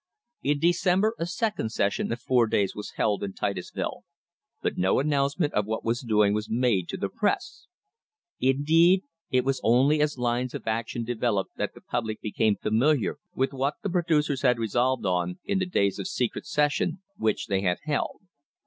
In 0.41 0.57
December 0.57 1.13
a 1.19 1.27
second 1.27 1.69
session 1.71 2.11
of 2.11 2.19
four 2.19 2.47
days 2.47 2.73
was 2.75 2.93
held 2.95 3.23
in 3.23 3.33
Titusville, 3.33 4.03
but 4.63 4.75
no 4.75 4.97
announcement 4.97 5.53
of 5.53 5.67
what 5.67 5.85
was 5.85 6.01
doing 6.01 6.33
was 6.33 6.49
made 6.49 6.89
to 6.89 6.97
the 6.97 7.07
press. 7.07 7.67
Indeed, 8.39 9.03
it 9.29 9.45
was 9.45 9.61
only 9.63 10.01
as 10.01 10.17
lines 10.17 10.55
of 10.55 10.65
action 10.65 11.03
developed 11.03 11.55
that 11.57 11.75
the 11.75 11.81
public 11.81 12.19
became 12.19 12.55
familiar 12.55 13.19
with 13.35 13.53
what 13.53 13.75
the 13.83 13.91
producers 13.91 14.41
had 14.41 14.57
Iesolved 14.57 15.03
on 15.05 15.37
in 15.45 15.59
the 15.59 15.67
days 15.67 15.99
of 15.99 16.07
secret 16.07 16.47
session 16.47 17.03
which 17.17 17.45
they 17.45 17.61
had 17.61 17.77
held. 17.83 18.21